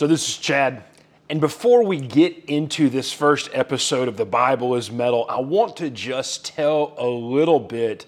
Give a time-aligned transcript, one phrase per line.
[0.00, 0.84] So, this is Chad.
[1.28, 5.76] And before we get into this first episode of The Bible is Metal, I want
[5.76, 8.06] to just tell a little bit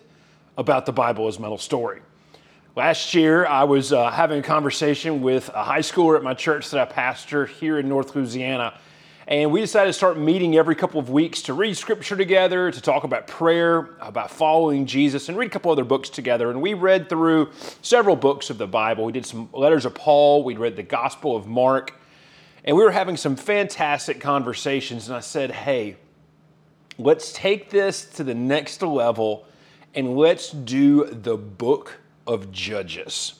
[0.56, 2.00] about the Bible is Metal story.
[2.76, 6.70] Last year, I was uh, having a conversation with a high schooler at my church
[6.70, 8.80] that I pastor here in North Louisiana.
[9.28, 12.80] And we decided to start meeting every couple of weeks to read scripture together, to
[12.80, 16.50] talk about prayer, about following Jesus, and read a couple other books together.
[16.50, 17.50] And we read through
[17.82, 19.04] several books of the Bible.
[19.04, 21.94] We did some letters of Paul, we read the Gospel of Mark,
[22.64, 25.06] and we were having some fantastic conversations.
[25.08, 25.96] And I said, hey,
[26.98, 29.46] let's take this to the next level
[29.94, 33.34] and let's do the book of Judges.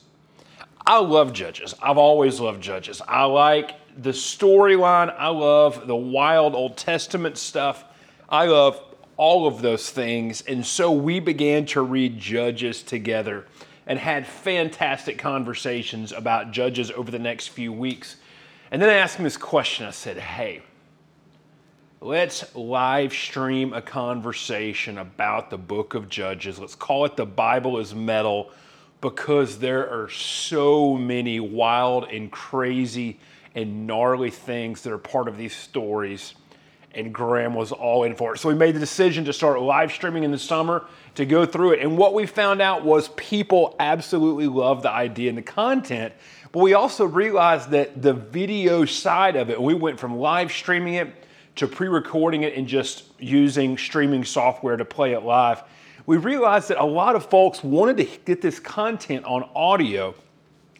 [0.86, 1.74] I love Judges.
[1.82, 3.00] I've always loved Judges.
[3.06, 5.14] I like the storyline.
[5.16, 7.84] I love the wild Old Testament stuff.
[8.28, 8.80] I love
[9.16, 10.42] all of those things.
[10.42, 13.46] And so we began to read Judges together
[13.86, 18.16] and had fantastic conversations about Judges over the next few weeks.
[18.70, 19.86] And then I asked him this question.
[19.86, 20.62] I said, Hey,
[22.00, 26.58] let's live stream a conversation about the book of Judges.
[26.58, 28.50] Let's call it The Bible is Metal
[29.02, 33.18] because there are so many wild and crazy
[33.54, 36.34] and gnarly things that are part of these stories.
[36.94, 38.38] And Graham was all in for it.
[38.38, 41.72] So we made the decision to start live streaming in the summer to go through
[41.72, 41.80] it.
[41.80, 46.12] And what we found out was people absolutely love the idea and the content.
[46.52, 50.94] But we also realized that the video side of it, we went from live streaming
[50.94, 51.14] it
[51.56, 55.62] to pre recording it and just using streaming software to play it live.
[56.04, 60.14] We realized that a lot of folks wanted to get this content on audio.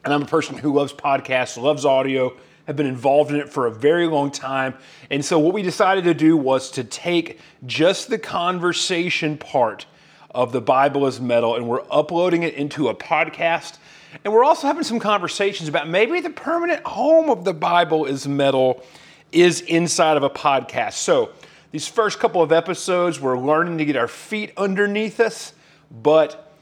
[0.04, 2.36] And I'm a person who loves podcasts, loves audio,
[2.66, 4.74] have been involved in it for a very long time.
[5.10, 9.86] And so, what we decided to do was to take just the conversation part
[10.30, 13.78] of the Bible is Metal and we're uploading it into a podcast
[14.24, 18.28] and we're also having some conversations about maybe the permanent home of the Bible is
[18.28, 18.84] metal
[19.30, 20.94] is inside of a podcast.
[20.94, 21.30] So,
[21.70, 25.54] these first couple of episodes, we're learning to get our feet underneath us,
[25.90, 26.52] but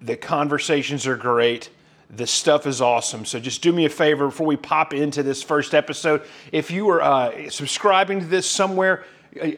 [0.00, 1.68] the conversations are great.
[2.16, 3.24] The stuff is awesome.
[3.24, 6.22] So just do me a favor before we pop into this first episode.
[6.52, 9.04] If you are uh, subscribing to this somewhere,
[9.40, 9.48] uh,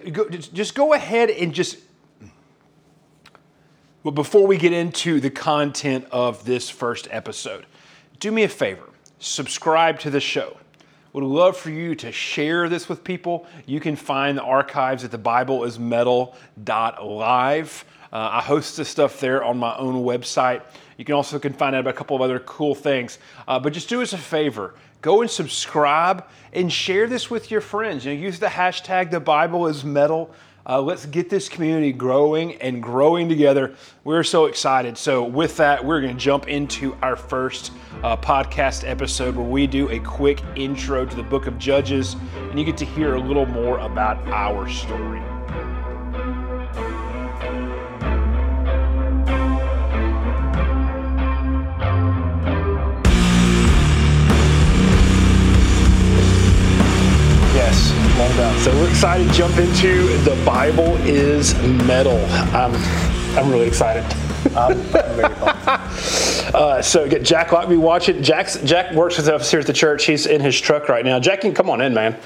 [0.53, 1.79] just go ahead and just
[4.07, 7.67] but before we get into the content of this first episode,
[8.21, 8.89] do me a favor
[9.19, 10.59] subscribe to the show.
[11.13, 13.47] Would love for you to share this with people.
[13.65, 17.85] You can find the archives at the thebibleismetal.live.
[18.13, 20.63] Uh, I host this stuff there on my own website.
[20.97, 23.19] You can also can find out about a couple of other cool things.
[23.47, 24.75] Uh, but just do us a favor.
[25.03, 28.05] Go and subscribe and share this with your friends.
[28.05, 30.31] You know, use the hashtag the Bible is metal.
[30.69, 33.75] Uh, let's get this community growing and growing together.
[34.03, 34.99] We're so excited.
[34.99, 37.71] So, with that, we're going to jump into our first
[38.03, 42.17] uh, podcast episode where we do a quick intro to the book of Judges,
[42.51, 45.23] and you get to hear a little more about our story.
[58.67, 61.55] So we're excited to jump into The Bible is
[61.87, 62.19] Metal.
[62.53, 62.75] Um,
[63.39, 64.03] I'm really excited.
[64.57, 65.35] I'm, I'm very
[66.53, 68.23] uh, so get Jack Lockby watch it.
[68.23, 70.05] Jack's, Jack works with us here at the church.
[70.07, 71.21] He's in his truck right now.
[71.21, 72.15] Jack, can come on in, man.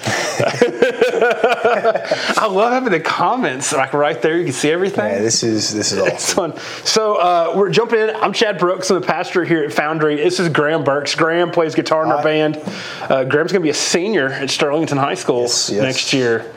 [2.39, 4.39] I love having the comments like right there.
[4.39, 5.05] You can see everything.
[5.05, 6.55] Yeah, this is this is awesome.
[6.85, 8.11] So uh, we're jumping in.
[8.17, 8.91] I'm Chad Brooks.
[8.91, 10.17] I'm the pastor here at Foundry.
[10.17, 11.15] This is Graham Burks.
[11.15, 12.57] Graham plays guitar in our band.
[13.03, 15.83] Uh, Graham's going to be a senior at Sterlington High School yes, yes.
[15.83, 16.53] next year.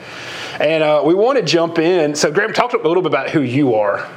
[0.59, 2.15] And uh, we want to jump in.
[2.15, 4.09] So, Graham, talk a little bit about who you are.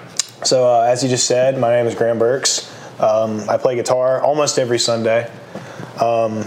[0.45, 2.73] So, uh, as you just said, my name is Graham Burks.
[3.01, 5.31] Um, I play guitar almost every Sunday.
[6.01, 6.45] Um,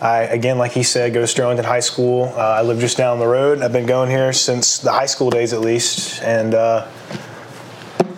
[0.00, 2.32] I, again, like he said, go to Sterlington High School.
[2.36, 3.62] Uh, I live just down the road.
[3.62, 6.22] I've been going here since the high school days, at least.
[6.22, 6.86] And uh,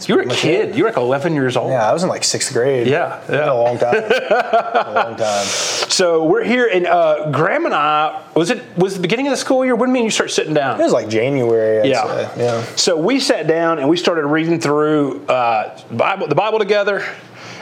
[0.07, 0.77] you were a kid.
[0.77, 1.71] You were like 11 years old.
[1.71, 2.87] Yeah, I was in like sixth grade.
[2.87, 3.51] Yeah, yeah.
[3.51, 3.95] a long time.
[3.95, 5.47] a long time.
[5.47, 9.37] So we're here, and uh, Graham and I was it was the beginning of the
[9.37, 9.75] school year.
[9.75, 10.81] When did you mean you start sitting down?
[10.81, 11.81] It was like January.
[11.81, 12.44] I'd yeah, say.
[12.44, 12.62] yeah.
[12.76, 17.05] So we sat down and we started reading through uh, Bible, the Bible together,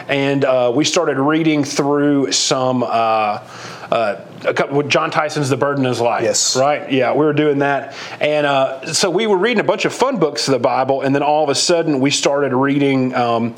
[0.08, 2.82] and uh, we started reading through some.
[2.82, 3.40] Uh,
[3.90, 4.24] uh,
[4.54, 6.22] couple, Jon Tyson's The Burden Is Light.
[6.22, 6.56] Yes.
[6.56, 6.90] Right?
[6.90, 7.96] Yeah, we were doing that.
[8.20, 11.14] And uh, so we were reading a bunch of fun books of the Bible, and
[11.14, 13.14] then all of a sudden we started reading.
[13.14, 13.54] Um,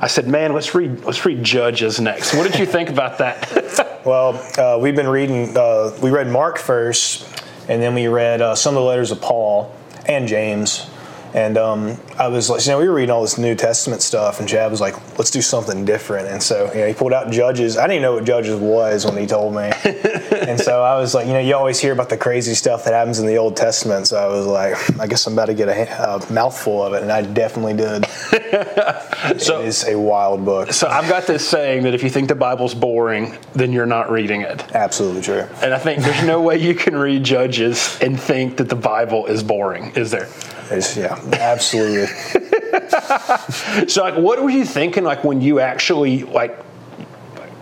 [0.00, 4.00] I said, "Man, let's read let's read Judges next." What did you think about that?
[4.04, 5.56] well, uh, we've been reading.
[5.56, 9.20] Uh, we read Mark first, and then we read uh, some of the letters of
[9.20, 9.74] Paul
[10.06, 10.88] and James.
[11.34, 14.40] And um, I was like, you know, we were reading all this New Testament stuff,
[14.40, 16.28] and Chad was like, let's do something different.
[16.28, 17.76] And so, you know, he pulled out Judges.
[17.76, 19.70] I didn't know what Judges was when he told me.
[19.84, 22.94] and so I was like, you know, you always hear about the crazy stuff that
[22.94, 24.06] happens in the Old Testament.
[24.06, 27.02] So I was like, I guess I'm about to get a, a mouthful of it.
[27.02, 28.06] And I definitely did.
[29.38, 30.72] So- it is a wild book.
[30.72, 34.10] So I've got this saying that if you think the Bible's boring, then you're not
[34.10, 34.64] reading it.
[34.74, 35.46] Absolutely true.
[35.60, 39.26] And I think there's no way you can read Judges and think that the Bible
[39.26, 40.28] is boring, is there?
[40.70, 42.14] It's, yeah, absolutely.
[43.88, 46.58] So like what were you thinking like when you actually like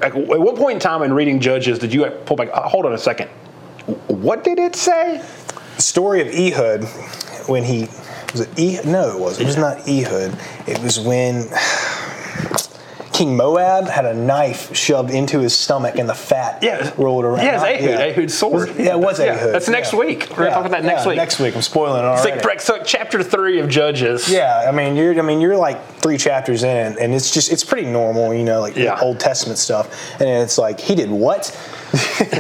[0.01, 2.87] like at what point in time in reading Judges did you pull back uh, hold
[2.87, 3.29] on a second.
[4.09, 5.23] What did it say?
[5.77, 6.85] the story of Ehud,
[7.49, 7.89] when he
[8.33, 8.87] was it Ehud?
[8.87, 9.43] No, it wasn't.
[9.43, 10.37] It was not Ehud.
[10.67, 11.45] It was when
[13.17, 16.91] King Moab had a knife shoved into his stomach and the fat Yeah.
[16.99, 17.47] rolled around.
[17.47, 18.69] Yeah, it's Ehud, Ehud's sword.
[18.69, 19.55] Was- yeah, it was Yeah, Ehud.
[19.55, 19.99] that's next yeah.
[20.01, 20.27] week.
[20.31, 21.17] We're gonna talk about that next yeah, week.
[21.17, 24.29] Next week, I'm spoiling it It's like so chapter three of Judges.
[24.31, 27.65] Yeah, I mean you're I mean you're like three chapters in, and it's just it's
[27.65, 28.99] pretty normal, you know, like Yeah.
[29.01, 29.89] Old Testament stuff,
[30.21, 31.57] and it's like he did what?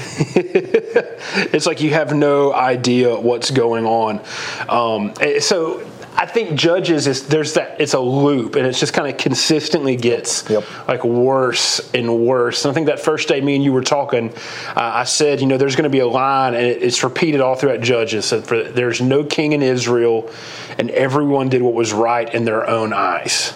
[1.52, 4.20] It's like you have no idea what's going on.
[4.68, 5.82] Um, eh, so
[6.18, 9.96] I think Judges is there's that it's a loop and it's just kind of consistently
[9.96, 10.64] gets Yep.
[10.88, 12.64] like worse and worse.
[12.64, 14.32] And I think that first day me and you were talking, uh,
[14.76, 17.82] I said you know there's going to be a line and it's repeated all throughout
[17.82, 18.24] Judges.
[18.24, 20.30] So for, there's no king in Israel,
[20.78, 23.52] and everyone did what was right in their own eyes,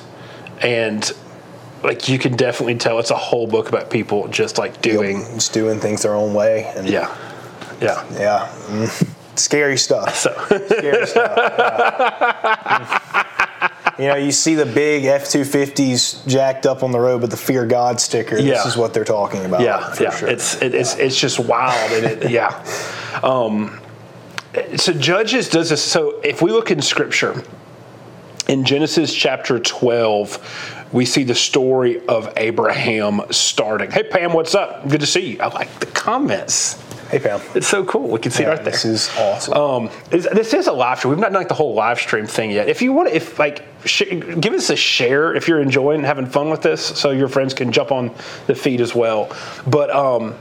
[0.61, 1.11] and
[1.83, 5.55] like you can definitely tell it's a whole book about people just like doing just
[5.55, 7.09] doing things their own way, and yeah
[7.81, 9.09] yeah yeah, mm,
[9.41, 10.15] scary stuff.
[10.17, 11.37] so Scary stuff.
[11.37, 13.21] yeah.
[14.01, 17.31] You know, you see the big F two fifties jacked up on the road with
[17.31, 18.39] the "Fear God" sticker.
[18.39, 18.55] Yeah.
[18.55, 19.61] This is what they're talking about.
[19.61, 20.17] Yeah, for yeah.
[20.17, 20.29] sure.
[20.31, 22.65] It's it, it's it's just wild, and it, yeah.
[23.23, 23.79] Um,
[24.77, 25.83] so Judges does this.
[25.83, 27.45] So if we look in Scripture,
[28.49, 30.39] in Genesis chapter twelve,
[30.93, 33.91] we see the story of Abraham starting.
[33.91, 34.89] Hey Pam, what's up?
[34.89, 35.41] Good to see you.
[35.41, 36.83] I like the comments.
[37.11, 37.41] Hey Pam.
[37.55, 38.09] It's so cool.
[38.09, 38.73] We can see it right there.
[38.73, 39.55] this is awesome.
[39.55, 41.11] Um, is- this is a live stream.
[41.11, 42.69] We've not done like the whole live stream thing yet.
[42.69, 44.05] If you want, to, if like, sh-
[44.41, 47.73] give us a share if you're enjoying having fun with this, so your friends can
[47.73, 48.15] jump on
[48.47, 49.35] the feed as well.
[49.67, 50.35] But um,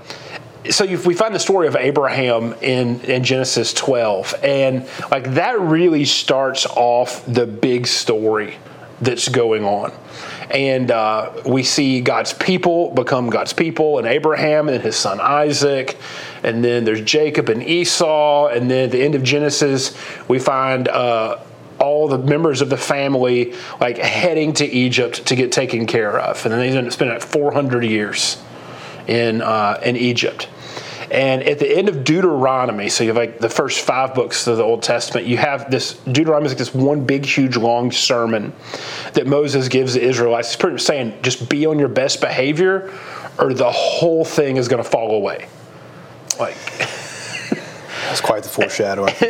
[0.70, 5.60] so you, we find the story of Abraham in in Genesis 12, and like that
[5.60, 8.58] really starts off the big story
[9.02, 9.92] that's going on.
[10.50, 15.98] And uh, we see God's people become God's people, and Abraham and his son Isaac,
[16.44, 19.96] and then there's Jacob and Esau, and then at the end of Genesis,
[20.28, 21.38] we find uh,
[21.80, 26.44] all the members of the family like heading to Egypt to get taken care of,
[26.46, 28.42] and then they spend like 400 years
[29.08, 30.48] in uh, in Egypt.
[31.12, 34.58] And at the end of Deuteronomy, so you have like the first five books of
[34.58, 38.54] the Old Testament, you have this Deuteronomy is like this one big, huge, long sermon
[39.14, 40.50] that Moses gives the Israelites.
[40.50, 42.94] He's pretty much saying, just be on your best behavior,
[43.40, 45.48] or the whole thing is going to fall away.
[46.40, 46.56] Like,
[48.10, 49.14] That's quite the foreshadowing.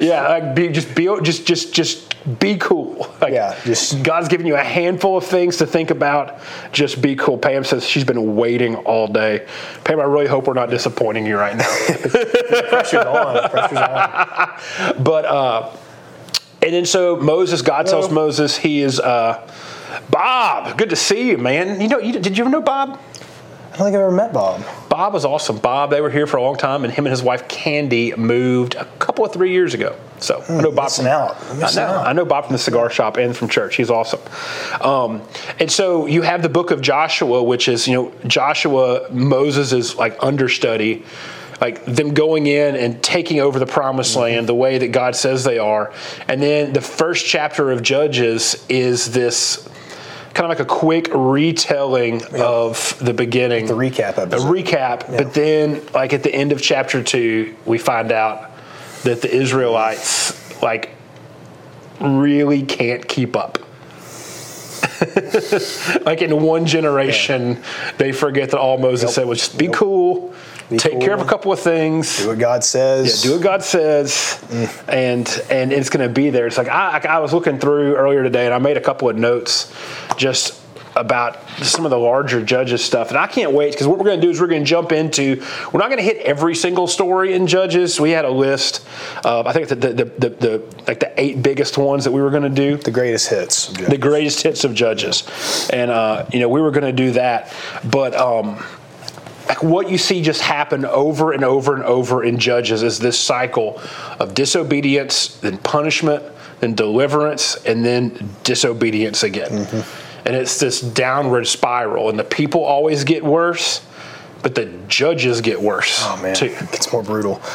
[0.00, 3.10] yeah, like be just be just just just be cool.
[3.20, 6.38] Like, Yeah, just- God's giving you a handful of things to think about.
[6.70, 7.38] Just be cool.
[7.38, 9.46] Pam says she's been waiting all day.
[9.84, 11.64] Pam, I really hope we're not disappointing you right now.
[12.68, 13.48] Pressure's on.
[13.50, 14.50] Pressure's on.
[15.02, 15.70] But uh,
[16.62, 19.50] and then so Moses, God tells Moses he is uh,
[20.10, 20.76] Bob.
[20.76, 21.80] Good to see you, man.
[21.80, 22.90] You know, you, did you ever know Bob?
[23.72, 24.62] I don't think I've ever met Bob.
[24.90, 25.56] Bob was awesome.
[25.58, 28.74] Bob, they were here for a long time, and him and his wife Candy moved
[28.74, 29.96] a couple of three years ago.
[30.18, 31.40] So I know Bob from out.
[31.48, 32.06] I know, out.
[32.08, 33.76] I know Bob from the cigar shop and from church.
[33.76, 34.20] He's awesome.
[34.80, 35.22] Um,
[35.60, 39.96] and so you have the book of Joshua, which is you know Joshua Moses is
[39.96, 41.04] like understudy.
[41.60, 44.20] Like them going in and taking over the promised Mm-hmm.
[44.22, 45.92] land the way that God says they are.
[46.26, 49.68] And then the first chapter of Judges is this
[50.34, 53.66] kind of like a quick retelling of the beginning.
[53.66, 54.54] The recap A episode.
[54.54, 58.50] recap, but then like at the end of chapter two, we find out
[59.02, 60.90] that the Israelites like
[62.00, 63.58] really can't keep up.
[66.04, 67.62] like in one generation,
[67.98, 70.34] they forget that all Moses said was just be cool,
[70.70, 72.18] Be take care of a couple of things.
[72.18, 73.24] Do what God says.
[73.24, 74.42] Yeah, do what God says,
[74.88, 76.46] and and it's going to be there.
[76.46, 79.16] It's like I, I was looking through earlier today, and I made a couple of
[79.16, 79.74] notes
[80.16, 80.60] just
[80.96, 84.20] about some of the larger judges stuff, and I can't wait because what we're going
[84.20, 85.42] to do is we're going to jump into.
[85.72, 88.00] We're not going to hit every single story in Judges.
[88.00, 88.86] We had a list.
[89.24, 92.20] Of, I think the the, the the the like the eight biggest ones that we
[92.20, 93.68] were going to do the greatest hits.
[93.68, 97.52] the greatest hits of judges and uh, you know we were going to do that
[97.84, 98.62] but um,
[99.50, 103.18] like what you see just happen over and over and over in judges is this
[103.18, 103.80] cycle
[104.18, 106.22] of disobedience then punishment
[106.60, 109.50] then deliverance, and then disobedience again.
[109.50, 110.26] Mm-hmm.
[110.28, 113.80] And it's this downward spiral, and the people always get worse,
[114.42, 116.46] but the judges get worse Oh man, too.
[116.46, 117.40] it gets more brutal.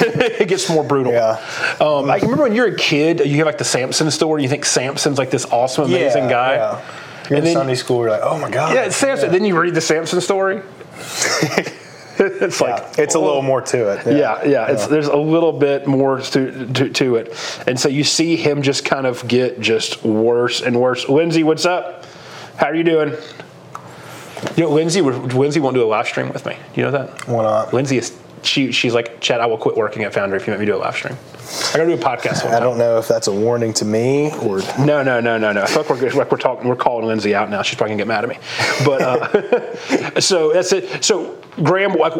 [0.00, 1.12] it gets more brutal.
[1.12, 1.40] Yeah.
[1.80, 4.42] Um, I remember when you're a kid, you have like the Samson story.
[4.42, 6.54] You think Samson's like this awesome, amazing yeah, guy.
[6.54, 6.84] Yeah.
[7.30, 8.00] You're And in then- Sunday school.
[8.00, 8.74] You're like, oh my god.
[8.74, 9.30] Yeah, it's Samson.
[9.30, 10.62] Then you read the Samson story.
[12.18, 14.16] it's like it's a little more to it.
[14.16, 14.66] Yeah, yeah.
[14.70, 18.62] It's there's a little bit more to, to to it, and so you see him
[18.62, 21.08] just kind of get just worse and worse.
[21.08, 22.04] Lindsay, what's up?
[22.56, 23.14] How are you doing?
[24.56, 26.56] You know, Lindsay, would- Lindsay won't do a live stream with me.
[26.74, 27.28] You know that?
[27.28, 27.72] Why not?
[27.72, 30.60] Lindsay is she she's like, Chad, I will quit working at Foundry if you let
[30.60, 31.16] me do a live stream.
[31.74, 32.44] I gotta do a podcast.
[32.44, 35.52] One I don't know if that's a warning to me or No, no, no, no,
[35.52, 35.62] no.
[35.62, 36.68] I feel like we're like we're talking.
[36.68, 37.62] We're calling Lindsay out now.
[37.62, 38.38] She's probably gonna get mad at me.
[38.84, 41.04] But uh, so that's it.
[41.04, 42.14] So Graham, like,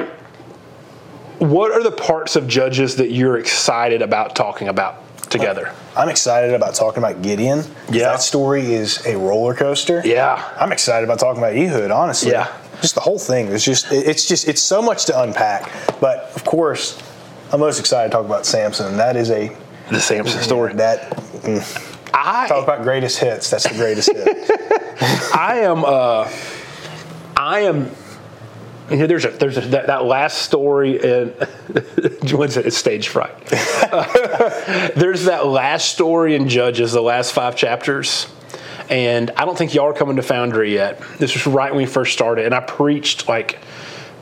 [1.38, 5.72] what are the parts of Judges that you're excited about talking about together?
[5.96, 7.64] I'm excited about talking about Gideon.
[7.90, 8.10] Yeah.
[8.10, 10.02] That story is a roller coaster.
[10.04, 10.52] Yeah.
[10.58, 12.32] I'm excited about talking about Ehud, honestly.
[12.32, 12.52] Yeah.
[12.80, 13.46] Just the whole thing.
[13.48, 15.70] is just it- it's just it's so much to unpack.
[16.00, 16.98] But of course,
[17.52, 18.96] I'm most excited to talk about Samson.
[18.96, 19.50] That is a
[19.90, 20.74] The Samson story.
[20.74, 21.10] that
[22.12, 23.50] talk I about greatest hits.
[23.50, 24.50] That's the greatest hit.
[25.34, 26.28] I am uh,
[27.36, 27.90] I am.
[28.90, 31.28] You know, there's a there's a, that, that last story in
[32.32, 32.66] what's it?
[32.66, 33.36] It's stage fright.
[34.96, 38.26] there's that last story in Judges, the last five chapters,
[38.90, 41.00] and I don't think y'all are coming to Foundry yet.
[41.18, 43.60] This was right when we first started, and I preached like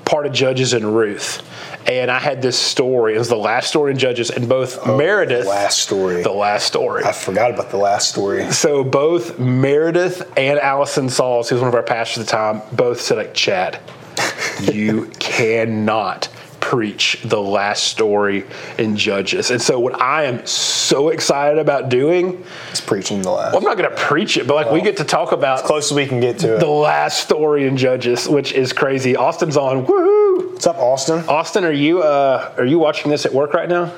[0.04, 1.42] part of Judges and Ruth,
[1.88, 3.14] and I had this story.
[3.14, 6.22] It was the last story in Judges, and both oh, Meredith, The last story.
[6.22, 7.04] the last story.
[7.04, 8.50] I forgot about the last story.
[8.52, 12.62] So both Meredith and Allison Sauls, who was one of our pastors at the time,
[12.72, 13.80] both said like, Chad,
[14.60, 16.28] you cannot
[16.68, 18.44] preach the last story
[18.76, 19.50] in Judges.
[19.50, 23.52] And so what I am so excited about doing, is preaching the last.
[23.54, 25.66] well, I'm not going to preach it, but like we get to talk about as
[25.66, 26.60] Close as we can get to it.
[26.60, 29.16] the last story in Judges, which is crazy.
[29.16, 29.86] Austin's on.
[29.86, 30.52] Woohoo!
[30.52, 31.20] What's up, Austin?
[31.26, 33.90] Austin, are you uh, are you watching this at work right now?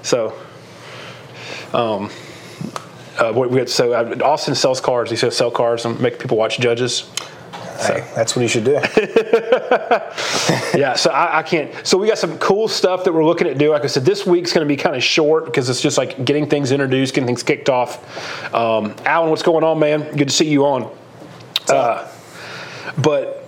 [0.00, 0.32] So,
[1.74, 2.10] um,
[3.18, 5.10] uh, we, we, so uh, Austin sells cars.
[5.10, 7.10] He says sell cars and make people watch Judges.
[7.80, 8.78] Hey, that's what he should do.
[10.76, 11.72] Yeah, so I, I can't.
[11.86, 13.72] So we got some cool stuff that we're looking at doing.
[13.72, 16.24] Like I said, this week's going to be kind of short because it's just like
[16.24, 18.54] getting things introduced, getting things kicked off.
[18.54, 20.14] Um, Alan, what's going on, man?
[20.16, 20.94] Good to see you on.
[21.68, 22.08] Uh,
[22.98, 23.44] but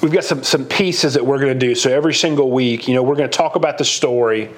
[0.00, 1.74] we've got some some pieces that we're going to do.
[1.74, 4.50] So every single week, you know, we're going to talk about the story,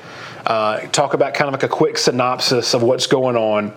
[0.47, 3.73] uh, talk about kind of like a quick synopsis of what's going on,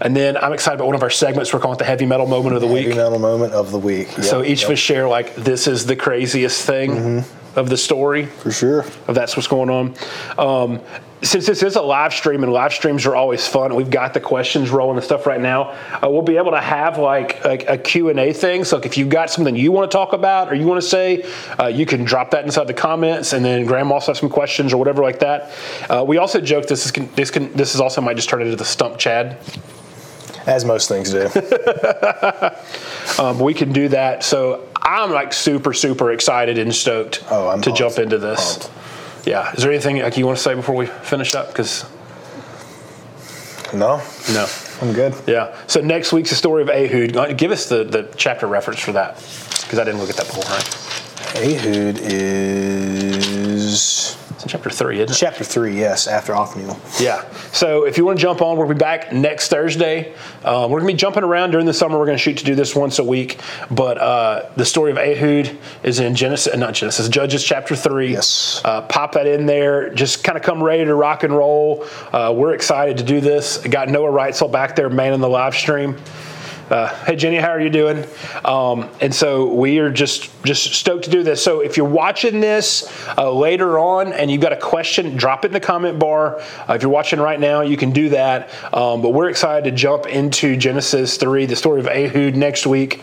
[0.00, 1.52] and then I'm excited about one of our segments.
[1.52, 2.96] We're calling it the heavy metal moment of the Heavy week.
[2.96, 4.08] metal moment of the week.
[4.08, 7.24] So each yep, of us share like this is the craziest thing
[7.56, 8.80] of the story for sure.
[8.80, 9.94] if that's what's going on.
[10.38, 10.80] Um,
[11.22, 14.20] since this is a live stream and live streams are always fun, we've got the
[14.20, 15.70] questions rolling and stuff right now.
[16.02, 18.64] Uh, we'll be able to have like a, a Q&A thing.
[18.64, 21.24] So if you've got something you want to talk about or you want to say,
[21.60, 24.72] uh, you can drop that inside the comments and then Graham also has some questions
[24.72, 25.52] or whatever like that.
[25.88, 28.56] Uh, we also joke this is, this, can, this is also might just turn into
[28.56, 29.38] the stump Chad.
[30.44, 31.28] As most things do.
[33.18, 34.24] Um, we can do that.
[34.24, 34.66] So
[35.00, 37.78] I'm like super, super excited and stoked Oh, I'm to pumped.
[37.78, 38.58] jump into this.
[38.58, 39.26] Pumped.
[39.26, 39.52] Yeah.
[39.52, 41.48] Is there anything like you want to say before we finish up?
[41.48, 41.84] Because
[43.72, 44.46] no, no.
[44.82, 45.14] I'm good.
[45.26, 45.56] Yeah.
[45.66, 47.16] So next week's the story of Ehud.
[47.16, 49.14] Uh, Give us the, the chapter reference for that
[49.62, 50.68] because I didn't look at that beforehand.
[51.36, 53.01] Ehud is
[54.52, 55.18] chapter three, isn't it?
[55.18, 55.78] chapter three.
[55.78, 56.78] Yes, after Othniel.
[57.00, 57.28] Yeah.
[57.52, 60.12] So if you want to jump on, we'll be back next Thursday.
[60.44, 61.98] Uh, we're going to be jumping around during the summer.
[61.98, 63.40] We're going to shoot to do this once a week.
[63.70, 68.12] But uh, the story of Ehud is in Genesis, not Genesis, Judges chapter three.
[68.12, 68.60] Yes.
[68.62, 69.88] Uh, pop that in there.
[69.94, 71.86] Just kind of come ready to rock and roll.
[72.12, 73.56] Uh, we're excited to do this.
[73.56, 75.96] Got Noah Reitzel back there manning the live stream.
[76.72, 78.02] Uh, hey Jenny, how are you doing?
[78.46, 81.44] Um, and so we are just just stoked to do this.
[81.44, 85.48] So if you're watching this uh, later on and you've got a question, drop it
[85.48, 86.40] in the comment bar.
[86.40, 88.48] Uh, if you're watching right now, you can do that.
[88.72, 93.02] Um, but we're excited to jump into Genesis three, the story of Ehud next week.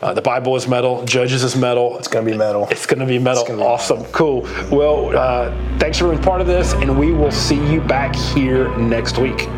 [0.00, 1.98] Uh, the Bible is metal, Judges is metal.
[1.98, 2.68] It's gonna be metal.
[2.70, 3.44] It's going to be metal.
[3.44, 4.04] be awesome.
[4.06, 4.42] Cool.
[4.70, 8.76] Well, uh, thanks for being part of this, and we will see you back here
[8.78, 9.48] next week.